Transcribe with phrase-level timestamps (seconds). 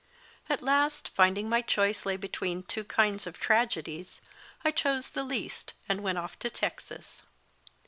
[0.49, 4.19] At last, finding my choice lay between two kinds of tragedies,
[4.65, 7.21] I chose the least, and went off to Texas.